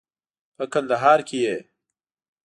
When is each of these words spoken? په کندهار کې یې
په 0.55 0.63
کندهار 0.73 1.19
کې 1.27 1.37
یې 1.45 1.55